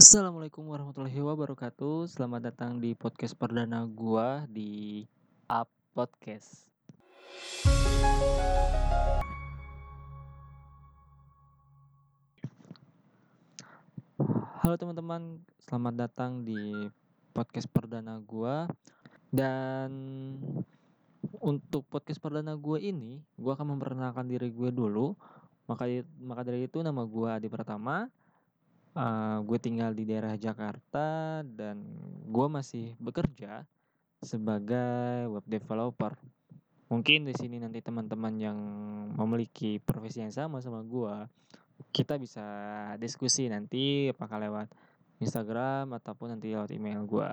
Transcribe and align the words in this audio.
Assalamualaikum 0.00 0.64
warahmatullahi 0.64 1.20
wabarakatuh. 1.20 2.08
Selamat 2.08 2.48
datang 2.48 2.80
di 2.80 2.96
podcast 2.96 3.36
perdana 3.36 3.84
gua 3.84 4.48
di 4.48 5.04
Up 5.44 5.68
Podcast. 5.92 6.64
Halo 14.64 14.80
teman-teman, 14.80 15.44
selamat 15.68 15.94
datang 16.00 16.48
di 16.48 16.88
podcast 17.36 17.68
perdana 17.68 18.16
gua. 18.24 18.72
Dan 19.28 19.92
untuk 21.44 21.84
podcast 21.92 22.24
perdana 22.24 22.56
gua 22.56 22.80
ini, 22.80 23.20
gua 23.36 23.52
akan 23.52 23.76
memperkenalkan 23.76 24.24
diri 24.24 24.48
gue 24.48 24.72
dulu. 24.72 25.12
Maka 25.68 25.84
maka 26.24 26.40
dari 26.40 26.64
itu 26.64 26.80
nama 26.80 27.04
gua 27.04 27.36
Adi 27.36 27.52
Pratama. 27.52 28.08
Uh, 28.90 29.38
gue 29.46 29.58
tinggal 29.62 29.94
di 29.94 30.02
daerah 30.02 30.34
Jakarta 30.34 31.40
dan 31.46 31.78
gue 32.26 32.46
masih 32.50 32.98
bekerja 32.98 33.62
sebagai 34.18 35.30
web 35.30 35.46
developer. 35.46 36.18
Mungkin 36.90 37.22
di 37.22 37.34
sini 37.38 37.62
nanti 37.62 37.78
teman-teman 37.78 38.34
yang 38.34 38.58
memiliki 39.14 39.78
profesi 39.78 40.26
yang 40.26 40.34
sama 40.34 40.58
sama 40.58 40.82
gue, 40.82 41.16
kita 41.94 42.18
bisa 42.18 42.44
diskusi 42.98 43.46
nanti 43.46 44.10
apakah 44.10 44.42
lewat 44.42 44.68
Instagram 45.22 45.94
ataupun 45.94 46.34
nanti 46.34 46.50
lewat 46.50 46.74
email 46.74 47.06
gue. 47.06 47.30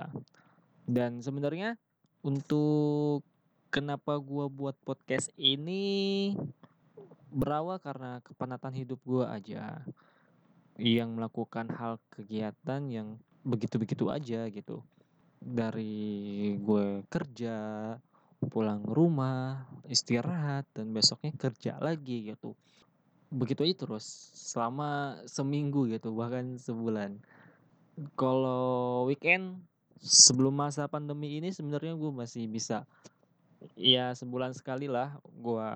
Dan 0.86 1.18
sebenarnya 1.18 1.74
untuk 2.22 3.26
kenapa 3.68 4.14
gue 4.22 4.46
buat 4.46 4.78
podcast 4.86 5.34
ini 5.34 6.32
berawal 7.34 7.76
karena 7.82 8.22
kepenatan 8.24 8.72
hidup 8.72 9.02
gue 9.04 9.26
aja 9.26 9.84
yang 10.78 11.18
melakukan 11.18 11.66
hal 11.74 11.98
kegiatan 12.14 12.86
yang 12.86 13.18
begitu-begitu 13.42 14.08
aja 14.08 14.46
gitu. 14.46 14.86
Dari 15.38 16.54
gue 16.58 17.02
kerja 17.10 17.56
pulang 18.46 18.86
rumah 18.86 19.66
istirahat 19.90 20.70
dan 20.70 20.94
besoknya 20.94 21.34
kerja 21.34 21.82
lagi 21.82 22.30
gitu. 22.30 22.54
Begitu 23.28 23.66
aja 23.66 23.74
terus 23.86 24.06
selama 24.34 25.20
seminggu 25.26 25.90
gitu 25.90 26.14
bahkan 26.14 26.54
sebulan. 26.56 27.18
Kalau 28.14 29.10
weekend 29.10 29.58
sebelum 29.98 30.54
masa 30.54 30.86
pandemi 30.86 31.42
ini 31.42 31.50
sebenarnya 31.50 31.98
gue 31.98 32.10
masih 32.14 32.46
bisa 32.46 32.86
ya 33.74 34.14
sebulan 34.14 34.54
sekali 34.54 34.86
lah 34.86 35.18
gue 35.26 35.70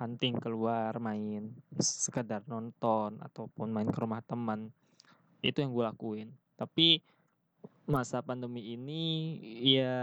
hunting 0.00 0.40
keluar 0.40 0.96
main 0.96 1.52
sekedar 1.76 2.40
nonton 2.48 3.20
ataupun 3.20 3.68
main 3.68 3.88
ke 3.88 3.98
rumah 4.00 4.24
teman. 4.24 4.72
Itu 5.44 5.60
yang 5.60 5.76
gue 5.76 5.84
lakuin. 5.84 6.28
Tapi 6.56 7.04
masa 7.86 8.24
pandemi 8.24 8.74
ini 8.74 9.36
ya 9.62 9.96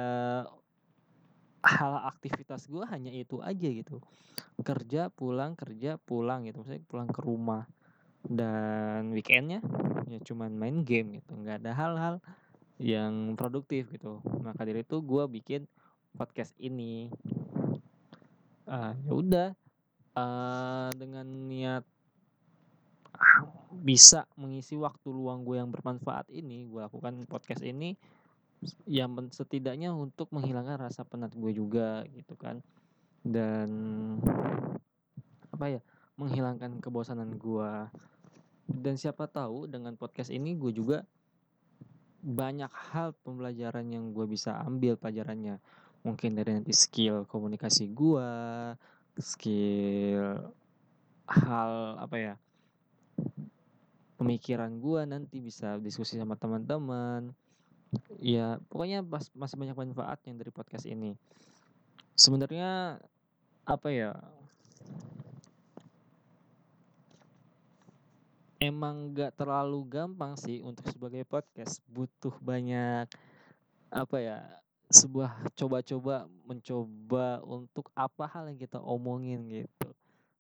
hal 1.63 1.93
aktivitas 2.07 2.69
gue 2.69 2.85
hanya 2.85 3.09
itu 3.09 3.41
aja 3.41 3.69
gitu. 3.69 3.97
Kerja 4.61 5.09
pulang 5.09 5.57
kerja 5.57 5.97
pulang 5.97 6.45
gitu. 6.45 6.61
Maksudnya 6.61 6.85
pulang 6.85 7.09
ke 7.09 7.21
rumah. 7.21 7.65
Dan 8.23 9.11
weekendnya 9.11 9.59
ya 10.07 10.19
cuman 10.21 10.53
main 10.55 10.85
game 10.85 11.19
gitu. 11.19 11.33
Nggak 11.33 11.65
ada 11.65 11.71
hal-hal 11.75 12.15
yang 12.77 13.33
produktif 13.35 13.89
gitu. 13.89 14.21
Maka 14.45 14.63
dari 14.63 14.85
itu 14.85 15.01
gue 15.01 15.23
bikin 15.27 15.65
podcast 16.13 16.53
ini. 16.61 17.09
Uh, 18.69 18.93
ya 19.03 19.11
udah. 19.13 19.49
Uh, 20.13 20.93
dengan 20.93 21.25
niat 21.25 21.81
bisa 23.73 24.29
mengisi 24.37 24.77
waktu 24.77 25.09
luang 25.09 25.41
gue 25.41 25.57
yang 25.57 25.73
bermanfaat 25.73 26.29
ini 26.29 26.69
gue 26.69 26.85
lakukan 26.85 27.25
podcast 27.25 27.65
ini 27.65 27.97
yang 28.85 29.17
setidaknya 29.33 29.91
untuk 29.91 30.29
menghilangkan 30.29 30.77
rasa 30.79 31.03
penat 31.03 31.33
gue 31.35 31.51
juga 31.51 32.05
gitu 32.13 32.37
kan. 32.39 32.61
Dan 33.25 33.69
apa 35.51 35.65
ya 35.67 35.81
menghilangkan 36.15 36.79
kebosanan 36.79 37.35
gue. 37.35 37.71
Dan 38.69 38.95
siapa 38.95 39.27
tahu 39.27 39.67
dengan 39.67 39.99
podcast 39.99 40.31
ini 40.31 40.55
gue 40.55 40.71
juga 40.71 41.03
banyak 42.23 42.71
hal 42.71 43.11
pembelajaran 43.27 43.83
yang 43.91 44.15
gue 44.15 44.23
bisa 44.23 44.55
ambil 44.63 44.95
pelajarannya 44.95 45.59
mungkin 46.03 46.35
dari 46.35 46.51
nanti 46.51 46.75
skill 46.75 47.23
komunikasi 47.25 47.87
gue 47.95 48.29
skill 49.17 50.51
hal 51.27 51.95
apa 51.97 52.15
ya 52.19 52.33
pemikiran 54.23 54.71
gue 54.79 55.01
nanti 55.03 55.43
bisa 55.43 55.75
diskusi 55.83 56.15
sama 56.15 56.39
teman-teman. 56.39 57.35
Ya 58.23 58.55
pokoknya 58.71 59.03
pas, 59.03 59.27
masih 59.35 59.59
banyak 59.59 59.75
manfaat 59.75 60.23
yang 60.23 60.39
dari 60.39 60.47
podcast 60.47 60.87
ini. 60.87 61.19
Sebenarnya 62.15 63.03
apa 63.67 63.89
ya 63.91 64.15
emang 68.63 69.11
gak 69.11 69.35
terlalu 69.35 69.83
gampang 69.91 70.39
sih 70.39 70.63
untuk 70.63 70.87
sebagai 70.87 71.27
podcast. 71.27 71.83
Butuh 71.91 72.33
banyak 72.39 73.11
apa 73.91 74.17
ya 74.23 74.39
sebuah 74.93 75.49
coba-coba 75.57 76.29
mencoba 76.45 77.41
untuk 77.41 77.89
apa 77.97 78.29
hal 78.29 78.53
yang 78.53 78.61
kita 78.61 78.77
omongin 78.77 79.49
gitu. 79.49 79.89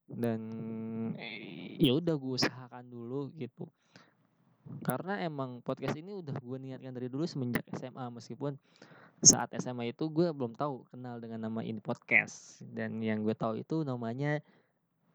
Dan 0.05 0.41
ya 1.81 1.97
udah 1.97 2.13
gue 2.13 2.33
usahakan 2.37 2.85
dulu 2.85 3.33
gitu. 3.33 3.65
Karena 4.85 5.19
emang 5.25 5.59
podcast 5.65 5.97
ini 5.97 6.13
udah 6.13 6.37
gue 6.37 6.57
niatkan 6.61 6.93
dari 6.93 7.09
dulu 7.09 7.25
semenjak 7.25 7.65
SMA 7.73 8.05
meskipun 8.13 8.55
saat 9.25 9.49
SMA 9.57 9.89
itu 9.95 10.07
gue 10.13 10.29
belum 10.29 10.53
tahu 10.53 10.85
kenal 10.93 11.17
dengan 11.17 11.49
nama 11.49 11.65
ini 11.65 11.81
podcast. 11.81 12.61
Dan 12.61 13.01
yang 13.01 13.25
gue 13.25 13.33
tahu 13.33 13.57
itu 13.57 13.81
namanya 13.81 14.37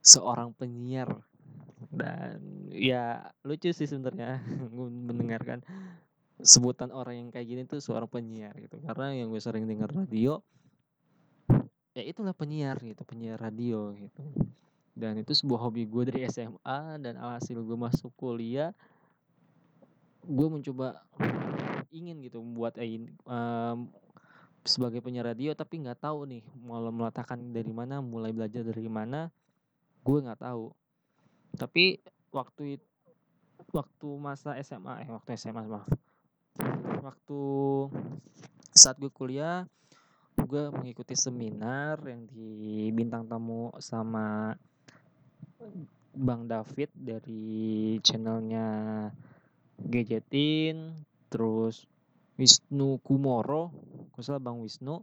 seorang 0.03 0.51
penyiar. 0.51 1.15
Dan 1.95 2.67
ya 2.75 3.31
lucu 3.47 3.71
sih 3.71 3.87
sebenarnya 3.87 4.43
gue 4.75 4.89
mendengarkan 4.91 5.63
sebutan 6.43 6.95
orang 6.95 7.27
yang 7.27 7.29
kayak 7.35 7.47
gini 7.47 7.63
tuh 7.67 7.83
seorang 7.83 8.11
penyiar 8.11 8.55
gitu. 8.59 8.79
Karena 8.83 9.15
yang 9.15 9.31
gue 9.31 9.43
sering 9.43 9.67
dengar 9.67 9.91
radio 9.91 10.43
ya 11.99 12.07
itulah 12.07 12.31
penyiar 12.31 12.79
gitu 12.79 13.03
penyiar 13.03 13.43
radio 13.43 13.91
gitu. 13.99 14.23
Dan 14.95 15.19
itu 15.19 15.35
sebuah 15.35 15.67
hobi 15.67 15.87
gue 15.87 16.03
dari 16.11 16.23
SMA 16.31 17.03
dan 17.03 17.19
alhasil 17.19 17.59
gue 17.59 17.79
masuk 17.79 18.15
kuliah 18.15 18.71
gue 20.29 20.47
mencoba 20.51 21.03
ingin 21.89 22.21
gitu 22.21 22.45
membuat 22.45 22.77
um, 23.25 23.89
sebagai 24.61 25.01
penyiar 25.01 25.33
radio 25.33 25.57
tapi 25.57 25.81
nggak 25.81 26.05
tahu 26.05 26.29
nih 26.29 26.45
malah 26.61 26.93
meletakkan 26.93 27.41
dari 27.49 27.73
mana 27.73 28.05
mulai 28.05 28.31
belajar 28.31 28.61
dari 28.61 28.87
mana 28.87 29.33
gue 30.07 30.19
nggak 30.23 30.39
tahu. 30.39 30.71
Tapi 31.59 31.99
waktu 32.31 32.79
itu 32.79 32.87
waktu 33.75 34.09
masa 34.15 34.55
SMA 34.63 35.03
eh 35.03 35.11
waktu 35.11 35.35
SMA 35.35 35.67
maaf 35.67 35.89
waktu 36.99 37.43
saat 38.75 38.99
gue 38.99 39.11
kuliah 39.11 39.67
gue 40.39 40.71
mengikuti 40.71 41.19
seminar 41.19 41.99
yang 42.07 42.27
di 42.31 42.89
bintang 42.95 43.27
tamu 43.27 43.75
sama 43.83 44.55
Bang 46.15 46.47
David 46.47 46.95
dari 46.95 47.99
channelnya 48.03 48.67
Gadgetin 49.79 50.95
terus 51.31 51.87
Wisnu 52.39 53.03
Kumoro 53.03 53.75
salah 54.19 54.43
Bang 54.43 54.59
Wisnu 54.63 55.03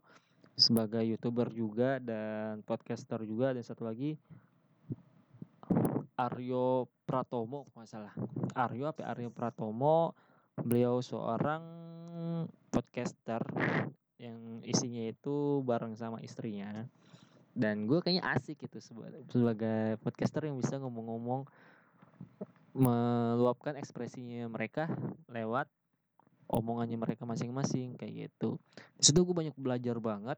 sebagai 0.56 1.04
youtuber 1.04 1.52
juga 1.52 2.00
dan 2.00 2.64
podcaster 2.64 3.24
juga 3.28 3.52
dan 3.52 3.64
satu 3.64 3.88
lagi 3.88 4.16
Aryo 6.16 6.88
Pratomo 7.04 7.68
masalah 7.76 8.16
Aryo 8.56 8.88
apa 8.88 9.04
Aryo 9.04 9.32
Pratomo 9.36 10.16
beliau 10.66 10.98
seorang 11.06 11.62
podcaster 12.74 13.46
yang 14.18 14.66
isinya 14.66 15.06
itu 15.06 15.62
bareng 15.62 15.94
sama 15.94 16.18
istrinya 16.26 16.90
dan 17.56 17.88
gue 17.88 18.04
kayaknya 18.04 18.26
asik 18.36 18.68
gitu 18.68 18.82
sebagai 18.84 19.96
podcaster 20.04 20.50
yang 20.50 20.60
bisa 20.60 20.76
ngomong-ngomong 20.76 21.48
meluapkan 22.76 23.80
ekspresinya 23.80 24.52
mereka 24.52 24.92
lewat 25.32 25.72
omongannya 26.52 27.00
mereka 27.00 27.24
masing-masing 27.24 27.96
kayak 27.96 28.28
gitu. 28.28 28.60
Di 29.00 29.04
situ 29.08 29.24
gue 29.24 29.32
banyak 29.32 29.56
belajar 29.56 29.96
banget 30.04 30.36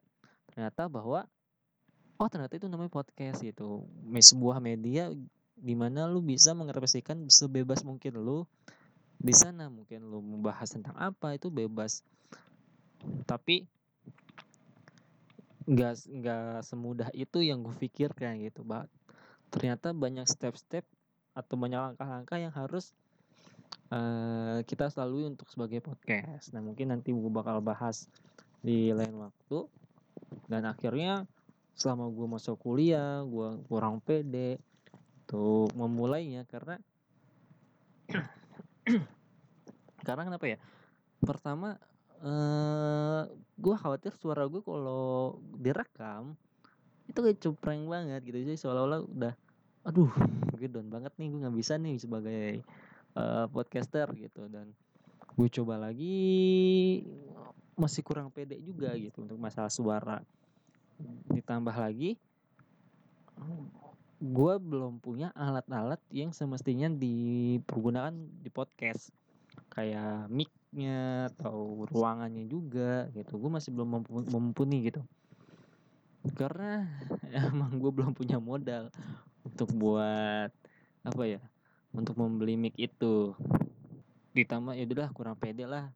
ternyata 0.54 0.86
bahwa 0.86 1.26
oh 2.22 2.30
ternyata 2.30 2.62
itu 2.62 2.70
namanya 2.70 2.94
podcast 2.94 3.42
gitu. 3.42 3.82
Sebuah 4.14 4.62
media 4.62 5.10
di 5.58 5.74
mana 5.74 6.06
lu 6.06 6.22
bisa 6.22 6.54
mengekspresikan 6.54 7.26
sebebas 7.34 7.82
mungkin 7.82 8.22
lu 8.22 8.46
di 9.18 9.34
sana 9.34 9.68
mungkin 9.68 10.06
lu 10.06 10.22
membahas 10.22 10.70
tentang 10.74 10.94
apa 10.98 11.34
itu 11.34 11.50
bebas 11.50 12.06
tapi 13.26 13.66
nggak 15.68 15.94
nggak 16.08 16.64
semudah 16.64 17.10
itu 17.12 17.44
yang 17.44 17.66
gue 17.66 17.76
pikirkan 17.76 18.40
gitu 18.40 18.64
bah 18.64 18.88
ternyata 19.52 19.92
banyak 19.92 20.24
step-step 20.30 20.88
atau 21.38 21.56
banyak 21.60 21.78
langkah-langkah 21.78 22.38
yang 22.40 22.54
harus 22.56 22.96
uh, 23.92 24.60
kita 24.66 24.90
selalu 24.92 25.36
untuk 25.36 25.48
sebagai 25.48 25.80
podcast. 25.84 26.52
Nah 26.52 26.66
mungkin 26.66 26.92
nanti 26.92 27.14
gue 27.14 27.32
bakal 27.32 27.62
bahas 27.62 28.10
di 28.60 28.92
lain 28.92 29.16
waktu. 29.22 29.70
Dan 30.50 30.68
akhirnya 30.68 31.24
selama 31.78 32.10
gue 32.10 32.28
masuk 32.28 32.58
kuliah, 32.60 33.22
gue 33.24 33.62
kurang 33.70 34.02
pede 34.02 34.60
untuk 35.28 35.72
memulainya 35.76 36.48
karena 36.50 36.80
karena 40.08 40.24
kenapa 40.24 40.46
ya? 40.48 40.58
Pertama, 41.20 41.76
uh, 42.24 43.28
gue 43.58 43.76
khawatir 43.76 44.14
suara 44.16 44.46
gue 44.46 44.62
kalau 44.62 45.42
direkam 45.58 46.38
itu 47.08 47.20
kayak 47.20 47.40
cupreng 47.40 47.88
banget 47.88 48.22
gitu. 48.28 48.38
Jadi 48.44 48.56
seolah-olah 48.60 49.02
udah 49.08 49.34
aduh 49.88 50.12
gue 50.52 50.68
down 50.68 50.92
banget 50.92 51.16
nih 51.16 51.28
gue 51.32 51.40
nggak 51.48 51.56
bisa 51.56 51.80
nih 51.80 51.96
sebagai 51.96 52.48
uh, 53.16 53.48
podcaster 53.52 54.08
gitu. 54.16 54.48
Dan 54.52 54.72
gue 55.38 55.48
coba 55.62 55.80
lagi 55.90 56.18
masih 57.78 58.02
kurang 58.02 58.34
pede 58.34 58.58
juga 58.60 58.92
gitu 58.98 59.24
untuk 59.24 59.40
masalah 59.40 59.72
suara. 59.72 60.20
Ditambah 61.32 61.76
lagi 61.76 62.18
gue 64.18 64.54
belum 64.58 64.98
punya 64.98 65.30
alat-alat 65.38 66.02
yang 66.10 66.34
semestinya 66.34 66.90
dipergunakan 66.90 68.14
di 68.42 68.50
podcast. 68.50 69.14
Kayak 69.70 70.26
mic-nya 70.34 71.30
atau 71.38 71.86
ruangannya 71.86 72.50
juga 72.50 73.14
gitu. 73.14 73.38
Gue 73.38 73.52
masih 73.54 73.70
belum 73.78 74.02
mumpuni 74.34 74.90
gitu. 74.90 75.06
Karena 76.34 76.90
emang 77.54 77.78
gue 77.78 77.92
belum 77.94 78.18
punya 78.18 78.42
modal 78.42 78.90
untuk 79.46 79.70
buat 79.78 80.50
apa 81.06 81.24
ya 81.24 81.42
untuk 81.94 82.18
membeli 82.18 82.58
mic 82.58 82.74
itu. 82.82 83.38
Ditambah 84.34 84.74
ya 84.74 84.86
udahlah 84.90 85.14
kurang 85.14 85.38
pede 85.38 85.70
lah 85.70 85.94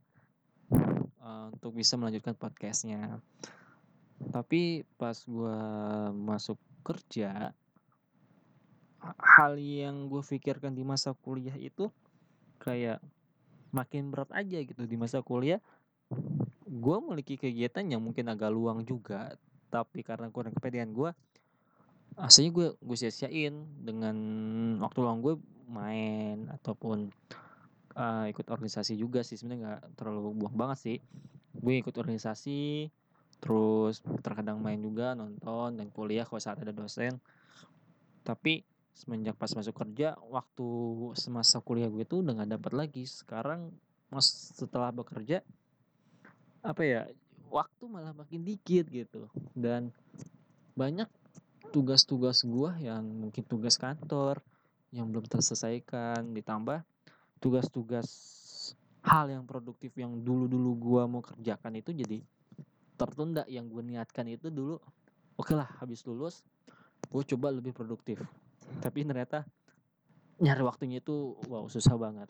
uh, 1.26 1.50
untuk 1.50 1.74
bisa 1.74 1.98
melanjutkan 1.98 2.38
podcastnya. 2.38 3.18
Tapi 4.30 4.86
pas 5.02 5.18
gue 5.26 5.58
masuk 6.14 6.62
kerja 6.86 7.54
hal 9.02 9.58
yang 9.58 10.08
gue 10.08 10.22
pikirkan 10.22 10.78
di 10.78 10.86
masa 10.86 11.18
kuliah 11.18 11.58
itu 11.58 11.90
kayak 12.62 13.02
makin 13.74 14.14
berat 14.14 14.30
aja 14.30 14.62
gitu 14.62 14.86
di 14.86 14.98
masa 15.00 15.26
kuliah. 15.26 15.58
Gue 16.68 16.96
memiliki 17.02 17.36
kegiatan 17.36 17.84
yang 17.84 18.02
mungkin 18.04 18.30
agak 18.30 18.54
luang 18.54 18.86
juga 18.86 19.34
tapi 19.72 20.04
karena 20.04 20.28
kurang 20.28 20.52
kepedean 20.52 20.92
gue 20.92 21.16
aslinya 22.20 22.52
gue 22.52 22.68
gue 22.76 22.98
sia-siain 23.00 23.56
dengan 23.80 24.16
waktu 24.84 25.00
luang 25.00 25.24
gue 25.24 25.40
main 25.72 26.52
ataupun 26.52 27.08
uh, 27.96 28.26
ikut 28.28 28.44
organisasi 28.52 29.00
juga 29.00 29.24
sih 29.24 29.40
sebenarnya 29.40 29.62
nggak 29.64 29.82
terlalu 29.96 30.36
buang 30.36 30.56
banget 30.56 30.78
sih. 30.80 30.98
Gue 31.56 31.80
ikut 31.80 31.96
organisasi 31.96 32.92
terus 33.42 34.04
terkadang 34.22 34.60
main 34.60 34.78
juga 34.78 35.16
nonton 35.16 35.80
dan 35.80 35.88
kuliah 35.90 36.28
kalau 36.28 36.44
saat 36.44 36.60
ada 36.60 36.76
dosen. 36.76 37.16
Tapi 38.28 38.68
semenjak 38.94 39.36
pas 39.40 39.52
masuk 39.52 39.76
kerja 39.76 40.20
waktu 40.30 40.68
semasa 41.18 41.64
kuliah 41.64 41.90
gue 41.90 42.04
tuh 42.06 42.22
udah 42.22 42.42
nggak 42.42 42.52
dapat 42.60 42.74
lagi. 42.76 43.04
Sekarang 43.08 43.72
mas 44.12 44.28
setelah 44.56 44.92
bekerja 44.92 45.42
apa 46.62 46.82
ya 46.86 47.02
waktu 47.50 47.84
malah 47.90 48.14
makin 48.14 48.46
dikit 48.46 48.88
gitu. 48.88 49.28
Dan 49.56 49.90
banyak 50.78 51.08
tugas-tugas 51.72 52.44
gue 52.44 52.72
yang 52.84 53.04
mungkin 53.04 53.44
tugas 53.48 53.80
kantor 53.80 54.40
yang 54.94 55.10
belum 55.10 55.26
terselesaikan. 55.28 56.32
Ditambah 56.32 56.84
tugas-tugas 57.42 58.08
hal 59.02 59.34
yang 59.34 59.50
produktif 59.50 59.98
yang 59.98 60.22
dulu-dulu 60.22 60.72
gue 60.78 61.02
mau 61.10 61.22
kerjakan 61.26 61.80
itu 61.80 61.92
jadi 61.92 62.22
tertunda. 62.96 63.44
Yang 63.50 63.66
gue 63.74 63.82
niatkan 63.96 64.30
itu 64.30 64.54
dulu 64.54 64.78
oke 65.42 65.50
okay 65.50 65.56
lah 65.58 65.70
habis 65.82 66.06
lulus 66.06 66.46
gue 67.10 67.24
coba 67.34 67.50
lebih 67.50 67.74
produktif 67.74 68.22
tapi 68.80 69.04
ternyata 69.04 69.44
nyari 70.42 70.64
waktunya 70.64 71.04
itu 71.04 71.36
wow 71.52 71.68
susah 71.68 72.00
banget. 72.00 72.30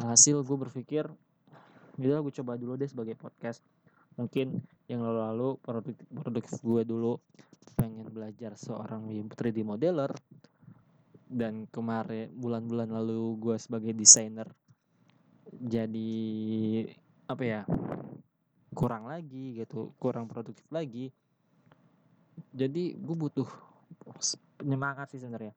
Hasil 0.00 0.46
gue 0.46 0.56
berpikir 0.56 1.04
ya 2.00 2.16
gue 2.22 2.34
coba 2.40 2.56
dulu 2.56 2.78
deh 2.78 2.88
sebagai 2.88 3.18
podcast. 3.18 3.60
Mungkin 4.16 4.60
yang 4.88 5.04
lalu-lalu 5.04 5.60
produktif, 5.60 6.06
produktif 6.12 6.56
gue 6.62 6.82
dulu 6.86 7.20
pengen 7.76 8.08
belajar 8.08 8.56
seorang 8.56 9.08
3D 9.10 9.66
modeler. 9.66 10.12
Dan 11.30 11.70
kemarin 11.70 12.26
bulan-bulan 12.34 12.90
lalu 12.90 13.38
gue 13.38 13.54
sebagai 13.54 13.94
desainer 13.94 14.50
jadi 15.50 16.12
apa 17.26 17.42
ya 17.42 17.62
kurang 18.70 19.10
lagi 19.10 19.58
gitu 19.58 19.90
kurang 19.98 20.30
produktif 20.30 20.66
lagi. 20.70 21.10
Jadi 22.50 22.94
gue 22.98 23.16
butuh 23.18 23.46
penyemangat 24.60 25.10
sih 25.12 25.20
sebenarnya. 25.20 25.56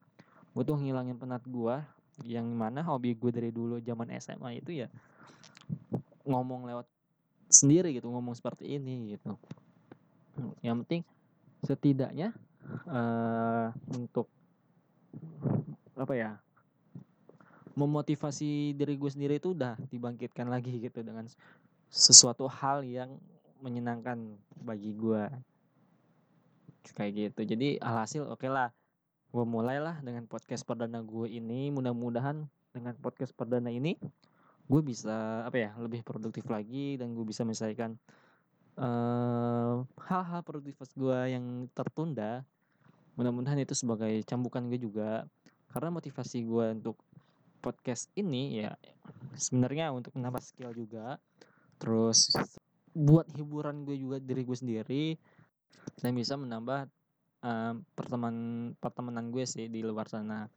Gue 0.56 0.62
tuh 0.64 0.80
ngilangin 0.80 1.20
penat 1.20 1.44
gue 1.44 1.76
yang 2.22 2.46
mana 2.46 2.80
hobi 2.86 3.18
gue 3.18 3.30
dari 3.34 3.50
dulu 3.50 3.82
zaman 3.82 4.14
SMA 4.22 4.62
itu 4.62 4.86
ya 4.86 4.88
ngomong 6.22 6.64
lewat 6.70 6.86
sendiri 7.50 7.90
gitu 7.90 8.08
ngomong 8.08 8.32
seperti 8.32 8.78
ini 8.78 9.18
gitu. 9.18 9.36
Yang 10.62 10.76
penting 10.86 11.02
setidaknya 11.64 12.34
uh, 12.88 13.72
untuk 13.92 14.28
apa 15.94 16.14
ya 16.14 16.30
memotivasi 17.74 18.74
diri 18.74 18.94
gue 18.94 19.10
sendiri 19.10 19.42
itu 19.42 19.54
udah 19.54 19.74
dibangkitkan 19.90 20.46
lagi 20.46 20.78
gitu 20.78 21.02
dengan 21.02 21.26
sesuatu 21.90 22.46
hal 22.46 22.86
yang 22.86 23.18
menyenangkan 23.58 24.38
bagi 24.62 24.94
gue 24.94 25.26
kayak 26.94 27.12
gitu. 27.34 27.40
Jadi 27.42 27.82
alhasil 27.82 28.22
oke 28.26 28.38
okay 28.38 28.50
lah 28.50 28.70
gue 29.34 29.42
mulailah 29.42 29.98
dengan 30.06 30.30
podcast 30.30 30.62
perdana 30.62 31.02
gue 31.02 31.26
ini. 31.26 31.74
Mudah-mudahan 31.74 32.46
dengan 32.70 32.94
podcast 33.02 33.34
perdana 33.34 33.66
ini 33.66 33.98
gue 34.64 34.80
bisa 34.80 35.42
apa 35.42 35.58
ya 35.58 35.70
lebih 35.76 36.06
produktif 36.06 36.46
lagi 36.46 36.94
dan 36.96 37.12
gue 37.18 37.26
bisa 37.26 37.42
menyelesaikan 37.42 37.98
uh, 38.78 39.82
hal-hal 40.06 40.40
produktivitas 40.46 40.94
gue 40.94 41.18
yang 41.34 41.66
tertunda. 41.74 42.46
Mudah-mudahan 43.18 43.58
itu 43.58 43.74
sebagai 43.74 44.22
cambukan 44.22 44.70
gue 44.70 44.78
juga. 44.78 45.26
Karena 45.74 45.90
motivasi 45.90 46.46
gue 46.46 46.66
untuk 46.70 46.94
podcast 47.58 48.06
ini 48.14 48.62
ya 48.62 48.78
sebenarnya 49.34 49.90
untuk 49.90 50.14
menambah 50.14 50.46
skill 50.46 50.70
juga. 50.78 51.18
Terus 51.82 52.30
buat 52.94 53.26
hiburan 53.34 53.82
gue 53.82 53.98
juga 53.98 54.22
diri 54.22 54.46
gue 54.46 54.54
sendiri 54.54 55.04
dan 55.98 56.14
bisa 56.14 56.38
menambah 56.38 56.86
uh, 57.44 57.76
pertemanan 57.92 58.72
pertemanan 58.80 59.28
gue 59.28 59.44
sih 59.44 59.68
di 59.68 59.84
luar 59.84 60.08
sana. 60.08 60.48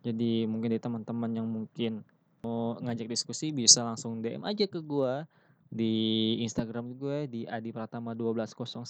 Jadi 0.00 0.48
mungkin 0.48 0.72
di 0.72 0.80
teman-teman 0.80 1.30
yang 1.32 1.48
mungkin 1.48 2.00
mau 2.44 2.76
ngajak 2.80 3.08
diskusi 3.08 3.52
bisa 3.52 3.84
langsung 3.84 4.20
DM 4.20 4.44
aja 4.44 4.68
ke 4.68 4.80
gue 4.80 5.24
di 5.72 5.94
Instagram 6.44 6.96
gue 6.96 7.24
di 7.28 7.40
Adi 7.48 7.72
Pratama 7.72 8.12
1209 8.12 8.84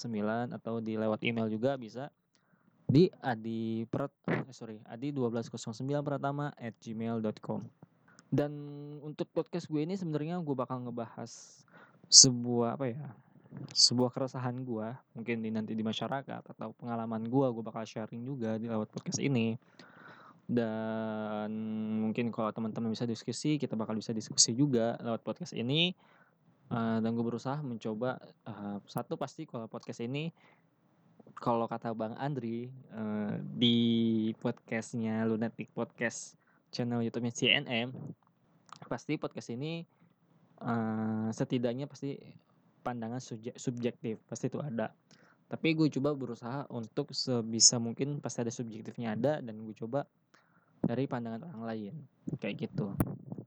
atau 0.58 0.82
di 0.82 0.98
lewat 0.98 1.22
email 1.22 1.46
juga 1.46 1.78
bisa 1.78 2.10
di 2.84 3.08
adi 3.24 3.88
prat 3.88 4.12
eh, 4.28 4.44
sorry 4.52 4.76
adi 4.84 5.08
1209 5.08 6.04
pratama 6.04 6.52
at 6.60 6.76
gmail.com 6.76 7.64
dan 8.28 8.52
untuk 9.00 9.24
podcast 9.32 9.72
gue 9.72 9.80
ini 9.80 9.96
sebenarnya 9.96 10.36
gue 10.44 10.52
bakal 10.52 10.84
ngebahas 10.84 11.64
sebuah 12.12 12.76
apa 12.76 12.92
ya 12.92 13.08
sebuah 13.74 14.10
keresahan 14.14 14.62
gue 14.62 14.88
mungkin 15.14 15.42
di 15.42 15.50
nanti 15.50 15.72
di 15.72 15.84
masyarakat 15.84 16.42
atau 16.54 16.74
pengalaman 16.76 17.24
gue 17.26 17.46
gue 17.50 17.64
bakal 17.64 17.84
sharing 17.86 18.22
juga 18.22 18.56
di 18.60 18.66
lewat 18.70 18.90
podcast 18.90 19.20
ini. 19.22 19.56
Dan 20.44 21.50
mungkin 22.04 22.28
kalau 22.28 22.52
teman-teman 22.52 22.92
bisa 22.92 23.08
diskusi 23.08 23.56
kita 23.56 23.72
bakal 23.74 23.96
bisa 23.96 24.12
diskusi 24.12 24.52
juga 24.52 25.00
lewat 25.00 25.24
podcast 25.24 25.56
ini. 25.56 25.96
Uh, 26.72 26.96
dan 27.04 27.12
gue 27.12 27.24
berusaha 27.24 27.60
mencoba 27.60 28.16
uh, 28.48 28.80
satu 28.88 29.20
pasti 29.20 29.44
kalau 29.44 29.68
podcast 29.68 30.00
ini 30.00 30.32
kalau 31.36 31.68
kata 31.68 31.92
Bang 31.92 32.16
Andri 32.16 32.72
uh, 32.94 33.36
di 33.36 34.32
podcastnya 34.40 35.28
Lunatic 35.28 35.68
Podcast 35.76 36.40
channel 36.72 37.04
YouTube-nya 37.04 37.36
CNM 37.36 37.92
pasti 38.88 39.20
podcast 39.20 39.52
ini 39.52 39.84
uh, 40.64 41.28
setidaknya 41.30 41.84
pasti 41.84 42.18
pandangan 42.84 43.18
subjektif 43.56 44.20
pasti 44.28 44.52
itu 44.52 44.60
ada. 44.60 44.92
Tapi 45.48 45.72
gue 45.72 45.88
coba 45.96 46.12
berusaha 46.12 46.68
untuk 46.68 47.16
sebisa 47.16 47.80
mungkin 47.80 48.20
pasti 48.20 48.44
ada 48.44 48.52
subjektifnya 48.52 49.16
ada 49.16 49.40
dan 49.40 49.56
gue 49.64 49.72
coba 49.72 50.04
dari 50.84 51.08
pandangan 51.08 51.48
orang 51.48 51.64
lain 51.64 51.94
kayak 52.36 52.68
gitu. 52.68 52.92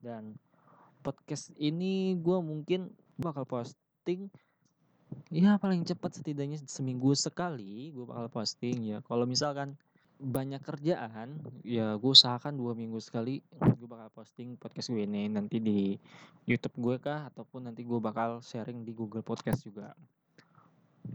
Dan 0.01 0.33
podcast 1.05 1.53
ini 1.61 2.17
gue 2.17 2.37
mungkin 2.41 2.89
bakal 3.21 3.45
posting 3.45 4.33
ya 5.31 5.55
paling 5.55 5.87
cepat 5.87 6.19
setidaknya 6.19 6.59
seminggu 6.67 7.13
sekali 7.15 7.93
gue 7.93 8.05
bakal 8.05 8.29
posting 8.33 8.97
ya. 8.97 8.97
Kalau 9.05 9.29
misalkan 9.29 9.77
banyak 10.17 10.61
kerjaan, 10.65 11.37
ya 11.61 11.93
gue 11.93 12.11
usahakan 12.11 12.57
dua 12.57 12.73
minggu 12.73 12.97
sekali 12.97 13.45
gue 13.53 13.85
bakal 13.85 14.09
posting 14.17 14.57
podcast 14.57 14.89
gue 14.89 15.05
ini 15.05 15.29
nanti 15.29 15.61
di 15.61 15.93
YouTube 16.49 16.75
gue 16.81 16.95
kah 16.97 17.29
ataupun 17.29 17.69
nanti 17.69 17.85
gue 17.85 17.99
bakal 18.01 18.41
sharing 18.41 18.81
di 18.81 18.91
Google 18.97 19.21
Podcast 19.21 19.61
juga. 19.61 19.93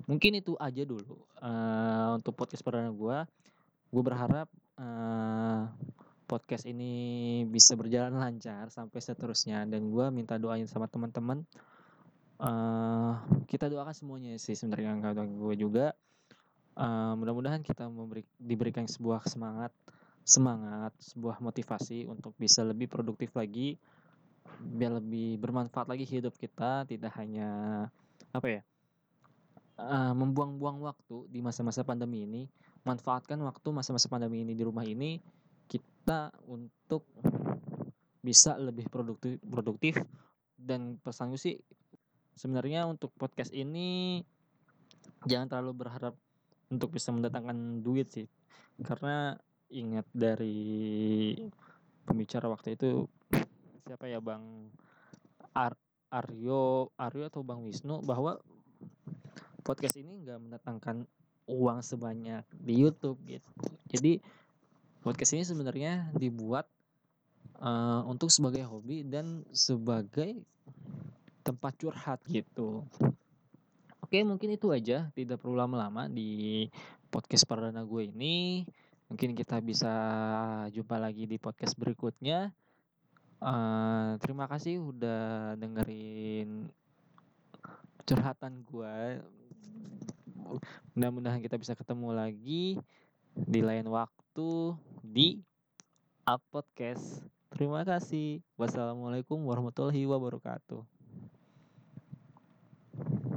Mungkin 0.07 0.39
itu 0.39 0.57
aja 0.57 0.87
dulu 0.87 1.19
uh, 1.43 2.17
untuk 2.17 2.33
podcast 2.33 2.63
perdana 2.65 2.95
gue. 2.95 3.19
Gue 3.93 4.03
berharap 4.03 4.49
uh, 4.81 5.69
podcast 6.25 6.65
ini 6.65 7.45
bisa 7.45 7.77
berjalan 7.77 8.17
lancar 8.17 8.73
sampai 8.73 8.99
seterusnya 9.05 9.69
dan 9.69 9.93
gue 9.93 10.07
minta 10.09 10.41
doain 10.41 10.65
sama 10.65 10.89
teman-teman. 10.89 11.45
Uh, 12.41 13.21
kita 13.47 13.69
doakan 13.69 13.95
semuanya 13.95 14.33
sih 14.41 14.57
sebenarnya 14.57 14.99
nggak 14.99 15.29
gue 15.29 15.55
juga 15.61 15.95
uh, 16.77 17.13
mudah-mudahan 17.19 17.61
kita 17.65 17.89
memberi 17.89 18.25
diberikan 18.37 18.87
sebuah 18.87 19.27
semangat 19.27 19.73
semangat 20.23 20.95
sebuah 21.03 21.43
motivasi 21.43 22.07
untuk 22.07 22.33
bisa 22.39 22.63
lebih 22.63 22.87
produktif 22.87 23.35
lagi 23.35 23.75
biar 24.63 25.03
lebih 25.03 25.39
bermanfaat 25.43 25.91
lagi 25.91 26.07
hidup 26.07 26.35
kita 26.39 26.87
tidak 26.87 27.11
hanya 27.19 27.87
apa 28.31 28.47
ya 28.47 28.63
uh, 29.83 30.15
membuang-buang 30.15 30.79
waktu 30.83 31.27
di 31.27 31.43
masa-masa 31.43 31.83
pandemi 31.83 32.23
ini 32.27 32.43
manfaatkan 32.83 33.39
waktu 33.43 33.69
masa-masa 33.71 34.11
pandemi 34.11 34.43
ini 34.43 34.55
di 34.55 34.63
rumah 34.67 34.87
ini 34.87 35.19
kita 35.71 36.35
untuk 36.51 37.07
bisa 38.23 38.55
lebih 38.59 38.87
produktif 38.87 39.39
produktif. 39.43 39.95
Dan 40.63 40.99
pesan 41.03 41.35
gue 41.35 41.41
sih 41.43 41.57
sebenarnya 42.39 42.87
untuk 42.87 43.11
podcast 43.19 43.51
ini 43.51 44.23
jangan 45.27 45.51
terlalu 45.51 45.87
berharap 45.87 46.15
untuk 46.73 46.97
bisa 46.97 47.13
mendatangkan 47.13 47.85
duit 47.85 48.09
sih. 48.09 48.25
Karena 48.81 49.37
ingat 49.69 50.09
dari 50.17 51.37
pembicara 52.09 52.49
waktu 52.49 52.81
itu 52.81 53.05
siapa 53.85 54.09
ya 54.09 54.25
bang 54.25 54.43
Ar 55.53 55.77
Aryo 56.13 56.93
Aryo 56.97 57.25
atau 57.29 57.45
bang 57.45 57.61
Wisnu 57.61 58.01
bahwa 58.05 58.41
podcast 59.65 59.97
ini 60.01 60.25
nggak 60.25 60.41
mendatangkan 60.49 61.05
uang 61.47 61.79
sebanyak 61.85 62.45
di 62.57 62.75
YouTube 62.81 63.21
gitu. 63.29 63.49
Jadi 63.93 64.21
podcast 65.05 65.37
ini 65.37 65.45
sebenarnya 65.45 66.13
dibuat 66.17 66.69
uh, 67.61 68.03
untuk 68.09 68.33
sebagai 68.33 68.65
hobi 68.65 69.05
dan 69.05 69.45
sebagai 69.53 70.41
tempat 71.43 71.75
curhat 71.77 72.23
gitu 72.31 72.87
Oke, 74.13 74.29
mungkin 74.29 74.53
itu 74.53 74.69
aja. 74.69 75.09
Tidak 75.17 75.41
perlu 75.41 75.57
lama-lama 75.57 76.05
di 76.05 76.69
podcast 77.09 77.49
perdana 77.49 77.81
gue 77.81 78.13
ini. 78.13 78.61
Mungkin 79.09 79.33
kita 79.33 79.57
bisa 79.65 79.89
jumpa 80.69 81.01
lagi 81.01 81.25
di 81.25 81.41
podcast 81.41 81.73
berikutnya. 81.81 82.53
Uh, 83.41 84.21
terima 84.21 84.45
kasih 84.53 84.85
udah 84.85 85.57
dengerin 85.57 86.69
curhatan 88.05 88.61
gue. 88.69 89.25
Mudah-mudahan 90.93 91.41
kita 91.41 91.57
bisa 91.57 91.73
ketemu 91.73 92.13
lagi 92.13 92.77
di 93.33 93.61
lain 93.65 93.89
waktu 93.89 94.77
di 95.01 95.41
Up 96.29 96.45
Podcast. 96.53 97.25
Terima 97.49 97.81
kasih. 97.89 98.45
Wassalamualaikum 98.61 99.41
warahmatullahi 99.41 100.05
wabarakatuh. 100.05 100.92